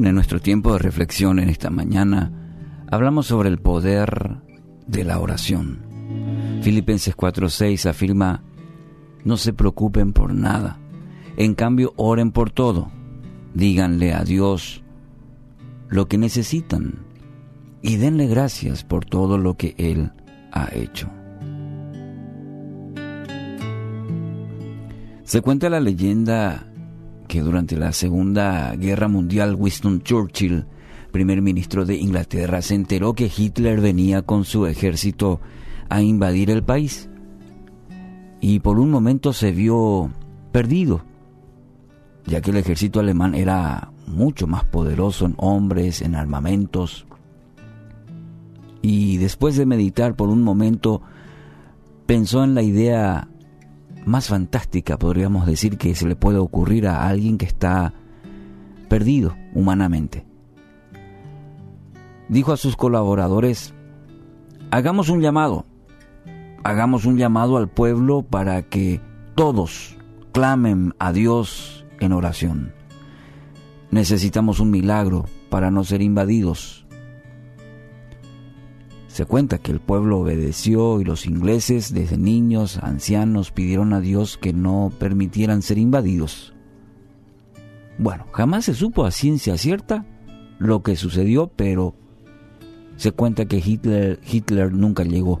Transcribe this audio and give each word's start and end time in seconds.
nuestro 0.00 0.40
tiempo 0.40 0.72
de 0.72 0.78
reflexión 0.78 1.38
en 1.38 1.48
esta 1.48 1.70
mañana, 1.70 2.32
hablamos 2.90 3.26
sobre 3.26 3.48
el 3.48 3.58
poder 3.58 4.36
de 4.86 5.04
la 5.04 5.18
oración. 5.18 5.84
Filipenses 6.62 7.16
4:6 7.16 7.86
afirma, 7.88 8.42
no 9.24 9.36
se 9.36 9.52
preocupen 9.52 10.12
por 10.12 10.34
nada, 10.34 10.78
en 11.36 11.54
cambio 11.54 11.92
oren 11.96 12.30
por 12.30 12.50
todo, 12.50 12.90
díganle 13.54 14.12
a 14.12 14.22
Dios 14.22 14.84
lo 15.88 16.06
que 16.06 16.18
necesitan 16.18 17.06
y 17.82 17.96
denle 17.96 18.26
gracias 18.26 18.84
por 18.84 19.04
todo 19.04 19.38
lo 19.38 19.54
que 19.54 19.74
Él 19.78 20.12
ha 20.52 20.68
hecho. 20.72 21.08
Se 25.24 25.40
cuenta 25.40 25.68
la 25.68 25.80
leyenda 25.80 26.66
durante 27.42 27.76
la 27.76 27.92
Segunda 27.92 28.74
Guerra 28.76 29.08
Mundial 29.08 29.54
Winston 29.54 30.02
Churchill, 30.02 30.66
primer 31.12 31.42
ministro 31.42 31.84
de 31.84 31.96
Inglaterra, 31.96 32.62
se 32.62 32.74
enteró 32.74 33.14
que 33.14 33.30
Hitler 33.34 33.80
venía 33.80 34.22
con 34.22 34.44
su 34.44 34.66
ejército 34.66 35.40
a 35.88 36.02
invadir 36.02 36.50
el 36.50 36.62
país. 36.62 37.08
Y 38.40 38.60
por 38.60 38.78
un 38.78 38.90
momento 38.90 39.32
se 39.32 39.52
vio 39.52 40.10
perdido, 40.52 41.02
ya 42.26 42.40
que 42.40 42.50
el 42.50 42.58
ejército 42.58 43.00
alemán 43.00 43.34
era 43.34 43.92
mucho 44.06 44.46
más 44.46 44.64
poderoso 44.64 45.26
en 45.26 45.34
hombres, 45.38 46.02
en 46.02 46.14
armamentos. 46.14 47.06
Y 48.82 49.16
después 49.16 49.56
de 49.56 49.66
meditar 49.66 50.16
por 50.16 50.28
un 50.28 50.42
momento, 50.42 51.02
pensó 52.06 52.44
en 52.44 52.54
la 52.54 52.62
idea 52.62 53.28
más 54.06 54.28
fantástica, 54.28 54.96
podríamos 54.96 55.46
decir, 55.46 55.76
que 55.76 55.94
se 55.94 56.06
le 56.06 56.16
puede 56.16 56.38
ocurrir 56.38 56.86
a 56.86 57.06
alguien 57.06 57.36
que 57.36 57.44
está 57.44 57.92
perdido 58.88 59.36
humanamente. 59.52 60.24
Dijo 62.28 62.52
a 62.52 62.56
sus 62.56 62.76
colaboradores, 62.76 63.74
hagamos 64.70 65.08
un 65.08 65.20
llamado, 65.20 65.66
hagamos 66.62 67.04
un 67.04 67.18
llamado 67.18 67.56
al 67.56 67.68
pueblo 67.68 68.22
para 68.22 68.62
que 68.62 69.00
todos 69.34 69.96
clamen 70.32 70.94
a 71.00 71.12
Dios 71.12 71.84
en 71.98 72.12
oración. 72.12 72.72
Necesitamos 73.90 74.60
un 74.60 74.70
milagro 74.70 75.26
para 75.50 75.70
no 75.72 75.82
ser 75.82 76.00
invadidos. 76.00 76.85
Se 79.16 79.24
cuenta 79.24 79.56
que 79.56 79.72
el 79.72 79.80
pueblo 79.80 80.18
obedeció 80.18 81.00
y 81.00 81.04
los 81.04 81.24
ingleses, 81.24 81.94
desde 81.94 82.18
niños, 82.18 82.76
ancianos, 82.82 83.50
pidieron 83.50 83.94
a 83.94 84.00
Dios 84.02 84.36
que 84.36 84.52
no 84.52 84.92
permitieran 84.98 85.62
ser 85.62 85.78
invadidos. 85.78 86.54
Bueno, 87.96 88.26
jamás 88.32 88.66
se 88.66 88.74
supo 88.74 89.06
a 89.06 89.10
ciencia 89.10 89.56
cierta 89.56 90.04
lo 90.58 90.82
que 90.82 90.96
sucedió, 90.96 91.46
pero 91.46 91.94
se 92.96 93.10
cuenta 93.10 93.46
que 93.46 93.56
Hitler, 93.56 94.20
Hitler 94.30 94.74
nunca 94.74 95.02
llegó. 95.02 95.40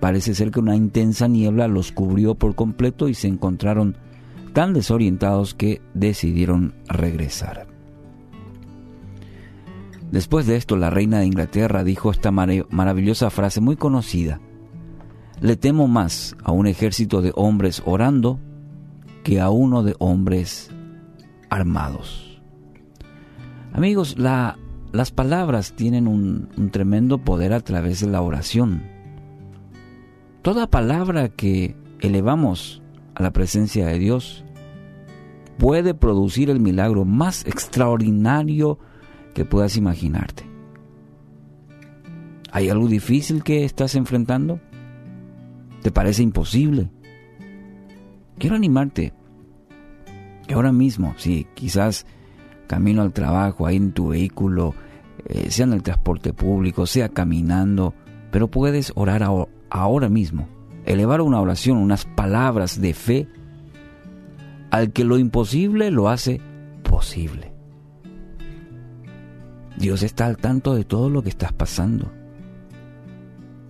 Parece 0.00 0.34
ser 0.34 0.50
que 0.50 0.60
una 0.60 0.74
intensa 0.74 1.28
niebla 1.28 1.68
los 1.68 1.92
cubrió 1.92 2.34
por 2.34 2.54
completo 2.54 3.10
y 3.10 3.14
se 3.14 3.28
encontraron 3.28 3.98
tan 4.54 4.72
desorientados 4.72 5.52
que 5.52 5.82
decidieron 5.92 6.72
regresar. 6.88 7.75
Después 10.10 10.46
de 10.46 10.56
esto, 10.56 10.76
la 10.76 10.90
reina 10.90 11.18
de 11.18 11.26
Inglaterra 11.26 11.82
dijo 11.84 12.10
esta 12.10 12.30
maravillosa 12.30 13.30
frase 13.30 13.60
muy 13.60 13.76
conocida. 13.76 14.40
Le 15.40 15.56
temo 15.56 15.88
más 15.88 16.36
a 16.42 16.52
un 16.52 16.66
ejército 16.66 17.22
de 17.22 17.32
hombres 17.34 17.82
orando 17.84 18.38
que 19.24 19.40
a 19.40 19.50
uno 19.50 19.82
de 19.82 19.96
hombres 19.98 20.70
armados. 21.50 22.40
Amigos, 23.72 24.16
las 24.18 25.10
palabras 25.10 25.74
tienen 25.74 26.06
un, 26.06 26.48
un 26.56 26.70
tremendo 26.70 27.18
poder 27.18 27.52
a 27.52 27.60
través 27.60 28.00
de 28.00 28.06
la 28.06 28.22
oración. 28.22 28.84
Toda 30.42 30.70
palabra 30.70 31.28
que 31.28 31.76
elevamos 32.00 32.82
a 33.14 33.22
la 33.22 33.32
presencia 33.32 33.86
de 33.86 33.98
Dios 33.98 34.44
puede 35.58 35.94
producir 35.94 36.50
el 36.50 36.60
milagro 36.60 37.04
más 37.04 37.44
extraordinario 37.46 38.78
que 39.36 39.44
puedas 39.44 39.76
imaginarte. 39.76 40.44
¿Hay 42.52 42.70
algo 42.70 42.88
difícil 42.88 43.44
que 43.44 43.66
estás 43.66 43.94
enfrentando? 43.94 44.60
¿Te 45.82 45.90
parece 45.90 46.22
imposible? 46.22 46.88
Quiero 48.38 48.56
animarte 48.56 49.12
que 50.46 50.54
ahora 50.54 50.72
mismo, 50.72 51.12
si 51.18 51.46
quizás 51.52 52.06
camino 52.66 53.02
al 53.02 53.12
trabajo, 53.12 53.66
ahí 53.66 53.76
en 53.76 53.92
tu 53.92 54.08
vehículo, 54.08 54.74
eh, 55.26 55.50
sea 55.50 55.66
en 55.66 55.74
el 55.74 55.82
transporte 55.82 56.32
público, 56.32 56.86
sea 56.86 57.10
caminando, 57.10 57.92
pero 58.30 58.48
puedes 58.50 58.90
orar 58.94 59.22
ahora 59.68 60.08
mismo, 60.08 60.48
elevar 60.86 61.20
una 61.20 61.42
oración, 61.42 61.76
unas 61.76 62.06
palabras 62.06 62.80
de 62.80 62.94
fe 62.94 63.28
al 64.70 64.94
que 64.94 65.04
lo 65.04 65.18
imposible 65.18 65.90
lo 65.90 66.08
hace 66.08 66.40
posible. 66.82 67.55
Dios 69.76 70.02
está 70.02 70.26
al 70.26 70.36
tanto 70.38 70.74
de 70.74 70.84
todo 70.84 71.10
lo 71.10 71.22
que 71.22 71.28
estás 71.28 71.52
pasando 71.52 72.10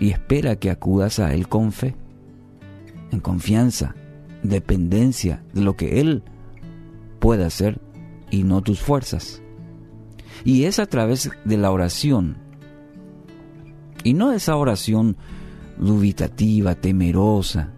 y 0.00 0.10
espera 0.10 0.56
que 0.56 0.70
acudas 0.70 1.18
a 1.18 1.34
Él 1.34 1.46
con 1.46 1.72
fe, 1.72 1.94
en 3.12 3.20
confianza, 3.20 3.94
dependencia 4.42 5.44
de 5.52 5.60
lo 5.60 5.76
que 5.76 6.00
Él 6.00 6.22
puede 7.18 7.44
hacer 7.44 7.80
y 8.30 8.42
no 8.42 8.62
tus 8.62 8.80
fuerzas. 8.80 9.42
Y 10.42 10.64
es 10.64 10.78
a 10.78 10.86
través 10.86 11.30
de 11.44 11.56
la 11.58 11.70
oración, 11.70 12.38
y 14.02 14.14
no 14.14 14.32
esa 14.32 14.56
oración 14.56 15.18
dubitativa, 15.78 16.74
temerosa, 16.74 17.70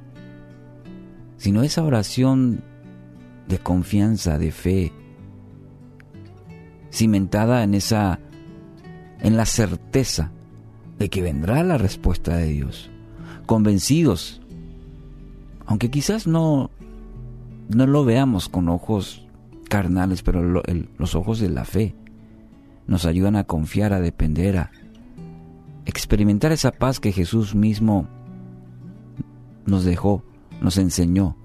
sino 1.36 1.64
esa 1.64 1.82
oración 1.82 2.62
de 3.48 3.58
confianza, 3.58 4.38
de 4.38 4.52
fe, 4.52 4.92
cimentada 6.92 7.64
en 7.64 7.74
esa 7.74 8.20
en 9.20 9.36
la 9.36 9.46
certeza 9.46 10.30
de 10.98 11.08
que 11.08 11.22
vendrá 11.22 11.62
la 11.62 11.78
respuesta 11.78 12.36
de 12.36 12.46
Dios, 12.46 12.90
convencidos, 13.46 14.40
aunque 15.66 15.90
quizás 15.90 16.26
no 16.26 16.70
no 17.68 17.86
lo 17.86 18.04
veamos 18.04 18.48
con 18.48 18.68
ojos 18.68 19.26
carnales, 19.68 20.22
pero 20.22 20.42
los 20.42 21.14
ojos 21.14 21.40
de 21.40 21.48
la 21.48 21.64
fe 21.64 21.94
nos 22.86 23.06
ayudan 23.06 23.36
a 23.36 23.44
confiar, 23.44 23.94
a 23.94 24.00
depender, 24.00 24.58
a 24.58 24.70
experimentar 25.86 26.52
esa 26.52 26.72
paz 26.72 27.00
que 27.00 27.12
Jesús 27.12 27.54
mismo 27.54 28.06
nos 29.64 29.84
dejó, 29.84 30.24
nos 30.60 30.76
enseñó. 30.76 31.36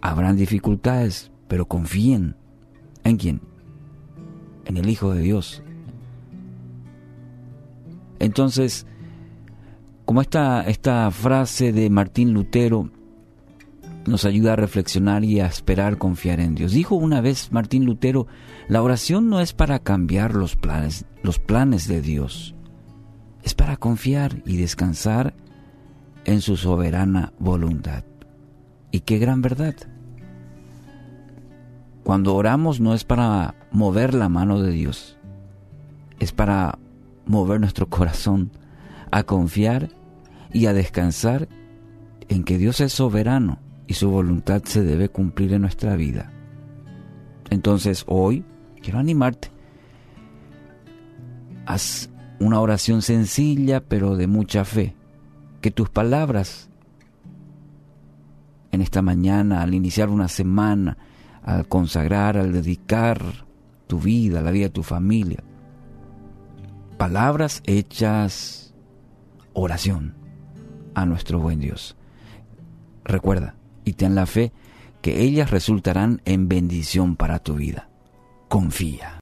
Habrán 0.00 0.36
dificultades, 0.36 1.30
pero 1.46 1.66
confíen. 1.66 2.36
En 3.04 3.18
quién, 3.18 3.40
en 4.66 4.76
el 4.76 4.88
Hijo 4.88 5.14
de 5.14 5.22
Dios. 5.22 5.62
Entonces, 8.18 8.86
como 10.04 10.20
esta, 10.20 10.62
esta 10.62 11.10
frase 11.10 11.72
de 11.72 11.90
Martín 11.90 12.32
Lutero 12.32 12.90
nos 14.06 14.24
ayuda 14.24 14.52
a 14.52 14.56
reflexionar 14.56 15.24
y 15.24 15.40
a 15.40 15.46
esperar 15.46 15.98
confiar 15.98 16.40
en 16.40 16.54
Dios. 16.54 16.72
Dijo 16.72 16.94
una 16.94 17.20
vez 17.20 17.50
Martín 17.52 17.84
Lutero, 17.84 18.26
la 18.68 18.82
oración 18.82 19.28
no 19.28 19.40
es 19.40 19.52
para 19.52 19.80
cambiar 19.80 20.34
los 20.34 20.56
planes, 20.56 21.06
los 21.22 21.38
planes 21.38 21.88
de 21.88 22.00
Dios, 22.00 22.54
es 23.42 23.54
para 23.54 23.76
confiar 23.76 24.42
y 24.46 24.56
descansar 24.56 25.34
en 26.24 26.40
su 26.40 26.56
soberana 26.56 27.32
voluntad. 27.38 28.04
Y 28.90 29.00
qué 29.00 29.18
gran 29.18 29.42
verdad. 29.42 29.74
Cuando 32.06 32.36
oramos 32.36 32.78
no 32.78 32.94
es 32.94 33.02
para 33.02 33.56
mover 33.72 34.14
la 34.14 34.28
mano 34.28 34.62
de 34.62 34.70
Dios, 34.70 35.18
es 36.20 36.30
para 36.30 36.78
mover 37.26 37.58
nuestro 37.58 37.88
corazón 37.88 38.52
a 39.10 39.24
confiar 39.24 39.88
y 40.52 40.66
a 40.66 40.72
descansar 40.72 41.48
en 42.28 42.44
que 42.44 42.58
Dios 42.58 42.80
es 42.80 42.92
soberano 42.92 43.58
y 43.88 43.94
su 43.94 44.08
voluntad 44.08 44.62
se 44.62 44.84
debe 44.84 45.08
cumplir 45.08 45.52
en 45.52 45.62
nuestra 45.62 45.96
vida. 45.96 46.30
Entonces 47.50 48.04
hoy 48.06 48.44
quiero 48.80 49.00
animarte. 49.00 49.50
Haz 51.66 52.08
una 52.38 52.60
oración 52.60 53.02
sencilla 53.02 53.80
pero 53.80 54.14
de 54.14 54.28
mucha 54.28 54.64
fe. 54.64 54.94
Que 55.60 55.72
tus 55.72 55.90
palabras 55.90 56.70
en 58.70 58.80
esta 58.80 59.02
mañana, 59.02 59.62
al 59.62 59.74
iniciar 59.74 60.08
una 60.08 60.28
semana, 60.28 60.98
al 61.46 61.66
consagrar, 61.66 62.36
al 62.36 62.52
dedicar 62.52 63.22
tu 63.86 64.00
vida, 64.00 64.42
la 64.42 64.50
vida 64.50 64.64
de 64.64 64.70
tu 64.70 64.82
familia. 64.82 65.42
Palabras 66.98 67.62
hechas 67.64 68.74
oración 69.52 70.14
a 70.94 71.06
nuestro 71.06 71.38
buen 71.38 71.60
Dios. 71.60 71.96
Recuerda 73.04 73.54
y 73.84 73.94
ten 73.94 74.14
la 74.14 74.26
fe 74.26 74.52
que 75.00 75.22
ellas 75.22 75.50
resultarán 75.50 76.20
en 76.24 76.48
bendición 76.48 77.14
para 77.16 77.38
tu 77.38 77.54
vida. 77.54 77.88
Confía. 78.48 79.14